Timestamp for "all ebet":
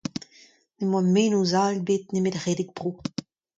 1.63-2.03